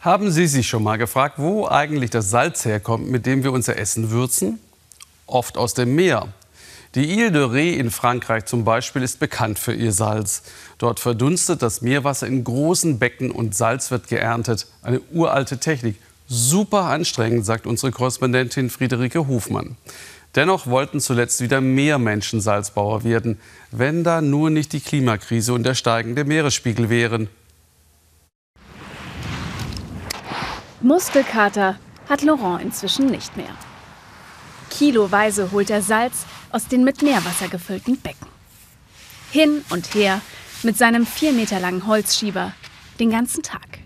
[0.00, 3.76] Haben Sie sich schon mal gefragt, wo eigentlich das Salz herkommt, mit dem wir unser
[3.78, 4.60] Essen würzen?
[5.26, 6.28] Oft aus dem Meer.
[6.94, 10.42] Die Ile de Ré in Frankreich zum Beispiel ist bekannt für ihr Salz.
[10.78, 14.66] Dort verdunstet das Meerwasser in großen Becken und Salz wird geerntet.
[14.82, 15.96] Eine uralte Technik.
[16.28, 19.76] Super anstrengend, sagt unsere Korrespondentin Friederike Hofmann.
[20.36, 23.38] Dennoch wollten zuletzt wieder mehr Menschen Salzbauer werden,
[23.70, 27.28] wenn da nur nicht die Klimakrise und der steigende Meeresspiegel wären.
[30.86, 31.76] Muskelkater
[32.08, 33.50] hat Laurent inzwischen nicht mehr.
[34.70, 38.28] Kiloweise holt er Salz aus den mit Meerwasser gefüllten Becken.
[39.32, 40.20] Hin und her
[40.62, 42.52] mit seinem vier Meter langen Holzschieber
[43.00, 43.80] den ganzen Tag.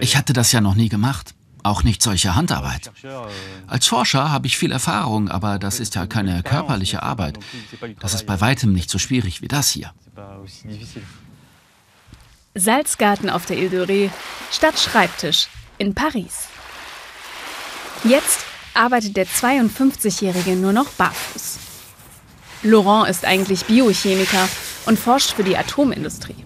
[0.00, 1.34] Ich hatte das ja noch nie gemacht.
[1.64, 2.92] Auch nicht solche Handarbeit.
[3.66, 7.38] Als Forscher habe ich viel Erfahrung, aber das ist ja keine körperliche Arbeit.
[7.98, 9.92] Das ist bei weitem nicht so schwierig wie das hier.
[12.54, 14.10] Salzgarten auf der Ile de Ré
[14.52, 16.46] statt Schreibtisch in Paris.
[18.04, 21.58] Jetzt arbeitet der 52-Jährige nur noch barfuß.
[22.62, 24.48] Laurent ist eigentlich Biochemiker
[24.86, 26.36] und forscht für die Atomindustrie.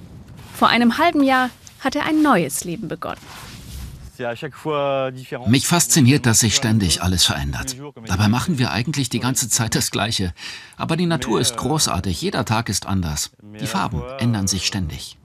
[0.55, 1.51] Vor einem halben Jahr
[1.81, 3.21] hat er ein neues Leben begonnen.
[5.47, 7.77] Mich fasziniert, dass sich ständig alles verändert.
[8.07, 10.35] Dabei machen wir eigentlich die ganze Zeit das Gleiche.
[10.77, 13.31] Aber die Natur ist großartig, jeder Tag ist anders.
[13.61, 15.19] Die Farben ändern sich ständig.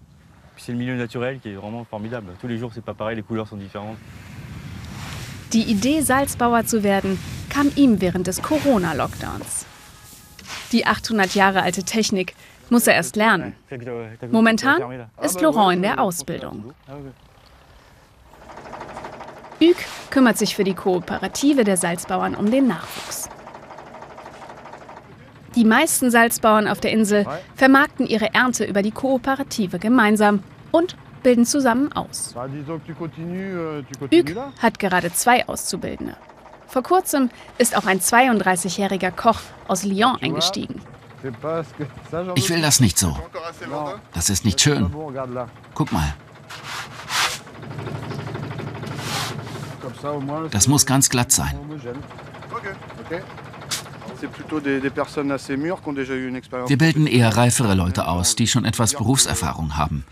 [5.51, 7.19] Die Idee, Salzbauer zu werden,
[7.49, 9.65] kam ihm während des Corona-Lockdowns.
[10.71, 12.33] Die 800 Jahre alte Technik
[12.69, 13.55] muss er erst lernen.
[14.31, 16.73] Momentan ist Laurent in der Ausbildung.
[19.59, 23.29] Hugues kümmert sich für die Kooperative der Salzbauern um den Nachwuchs.
[25.55, 30.41] Die meisten Salzbauern auf der Insel vermarkten ihre Ernte über die Kooperative gemeinsam
[30.73, 32.35] und bilden zusammen aus.
[34.11, 36.17] Hugues hat gerade zwei Auszubildende.
[36.67, 37.29] Vor kurzem
[37.59, 40.81] ist auch ein 32-jähriger Koch aus Lyon eingestiegen.
[42.35, 43.15] Ich will das nicht so.
[44.13, 44.91] Das ist nicht schön.
[45.73, 46.13] Guck mal.
[50.51, 51.57] Das muss ganz glatt sein.
[56.67, 60.05] Wir bilden eher reifere Leute aus, die schon etwas Berufserfahrung haben.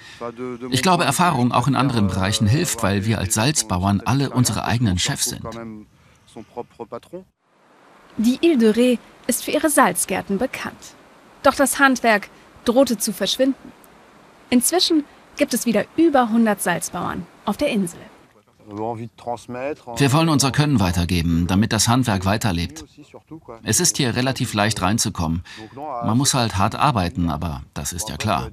[0.70, 5.00] Ich glaube, Erfahrung auch in anderen Bereichen hilft, weil wir als Salzbauern alle unsere eigenen
[5.00, 5.46] Chefs sind.
[8.18, 10.96] Die Ile de Ré ist für ihre Salzgärten bekannt.
[11.44, 12.30] Doch das Handwerk
[12.66, 13.72] drohte zu verschwinden.
[14.50, 15.06] Inzwischen
[15.38, 18.00] gibt es wieder über 100 Salzbauern auf der Insel.
[18.68, 22.86] Wir wollen unser Können weitergeben, damit das Handwerk weiterlebt.
[23.64, 25.44] Es ist hier relativ leicht reinzukommen.
[25.76, 28.50] Man muss halt hart arbeiten, aber das ist ja klar.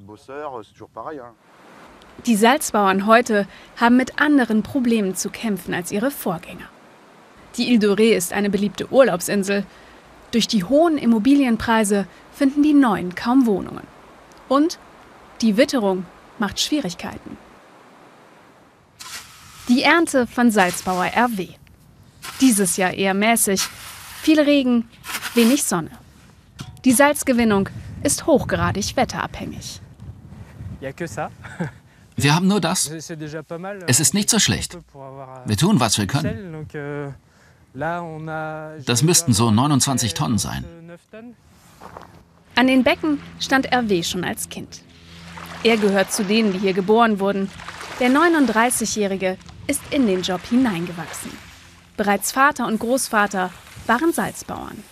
[2.27, 6.69] Die Salzbauern heute haben mit anderen Problemen zu kämpfen als ihre Vorgänger.
[7.57, 9.65] Die Ile de Ré ist eine beliebte Urlaubsinsel.
[10.33, 13.87] Durch die hohen Immobilienpreise finden die Neuen kaum Wohnungen.
[14.49, 14.79] Und
[15.43, 16.07] die Witterung
[16.39, 17.37] macht Schwierigkeiten.
[19.69, 21.49] Die Ernte von Salzbauer RW.
[22.41, 23.61] Dieses Jahr eher mäßig.
[24.23, 24.89] Viel Regen,
[25.35, 25.91] wenig Sonne.
[26.85, 27.69] Die Salzgewinnung
[28.03, 29.81] ist hochgradig wetterabhängig.
[32.17, 32.91] Wir haben nur das.
[33.87, 34.77] Es ist nicht so schlecht.
[35.45, 36.67] Wir tun, was wir können.
[38.85, 40.65] Das müssten so 29 Tonnen sein.
[42.57, 44.83] An den Becken stand RW schon als Kind.
[45.63, 47.49] Er gehört zu denen, die hier geboren wurden.
[48.01, 51.31] Der 39-Jährige ist in den Job hineingewachsen.
[51.97, 53.51] Bereits Vater und Großvater
[53.87, 54.83] waren Salzbauern.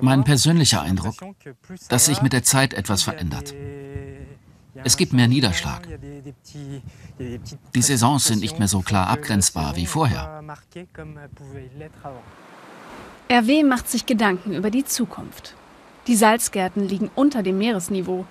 [0.00, 1.14] Mein persönlicher Eindruck,
[1.88, 3.54] dass sich mit der Zeit etwas verändert.
[4.82, 5.86] Es gibt mehr Niederschlag.
[7.74, 10.42] Die Saisons sind nicht mehr so klar abgrenzbar wie vorher.
[13.30, 15.54] RW macht sich Gedanken über die Zukunft.
[16.06, 18.26] Die Salzgärten liegen unter dem Meeresniveau.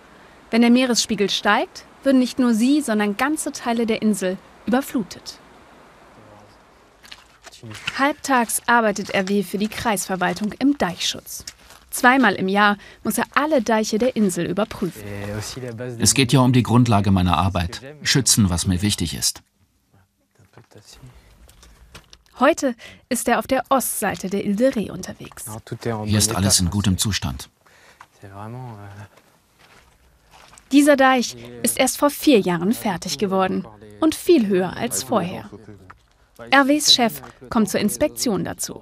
[0.53, 5.39] Wenn der Meeresspiegel steigt, würden nicht nur sie, sondern ganze Teile der Insel überflutet.
[7.97, 11.43] Halbtags arbeitet RW für die Kreisverwaltung im Deichschutz.
[11.89, 15.01] Zweimal im Jahr muss er alle Deiche der Insel überprüfen.
[15.97, 17.81] Es geht ja um die Grundlage meiner Arbeit.
[18.03, 19.41] Schützen, was mir wichtig ist.
[22.39, 22.75] Heute
[23.09, 25.45] ist er auf der Ostseite der Ile de Ré unterwegs.
[26.05, 27.49] Hier ist alles in gutem Zustand.
[30.71, 33.67] Dieser Deich ist erst vor vier Jahren fertig geworden
[33.99, 35.49] und viel höher als vorher.
[36.39, 38.81] RWs Chef kommt zur Inspektion dazu.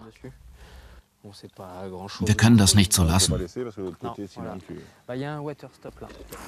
[2.21, 3.33] Wir können das nicht so lassen.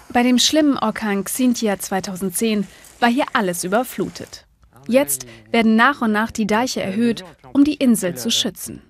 [0.09, 2.68] Bei dem schlimmen Orkan Xintia 2010
[3.00, 4.45] war hier alles überflutet.
[4.88, 8.81] Jetzt werden nach und nach die Deiche erhöht, um die Insel zu schützen.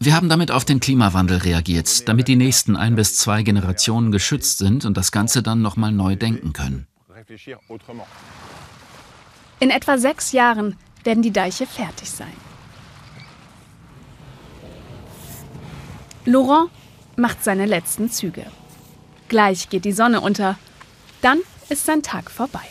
[0.00, 4.58] Wir haben damit auf den Klimawandel reagiert, damit die nächsten ein bis zwei Generationen geschützt
[4.58, 6.86] sind und das Ganze dann nochmal neu denken können.
[9.60, 12.32] In etwa sechs Jahren werden die Deiche fertig sein.
[16.24, 16.70] Laurent
[17.16, 18.46] macht seine letzten Züge.
[19.28, 20.58] Gleich geht die Sonne unter.
[21.22, 22.62] Dann ist sein Tag vorbei.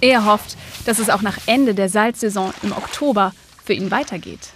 [0.00, 3.32] Er hofft, dass es auch nach Ende der Salzsaison im Oktober
[3.64, 4.52] für ihn weitergeht.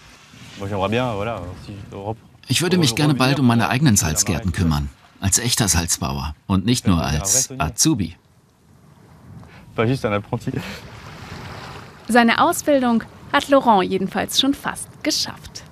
[2.49, 4.89] Ich würde mich gerne bald um meine eigenen Salzgärten kümmern.
[5.21, 8.17] Als echter Salzbauer und nicht nur als Azubi.
[12.09, 15.65] Seine Ausbildung hat Laurent jedenfalls schon fast geschafft.